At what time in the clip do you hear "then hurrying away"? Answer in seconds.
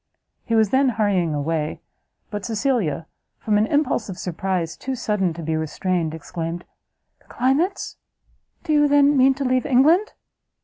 0.71-1.79